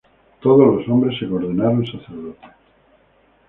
Todos 0.41 0.77
los 0.77 0.89
hombres 0.89 1.19
se 1.19 1.27
ordenaron 1.27 1.85
sacerdotes. 1.85 2.49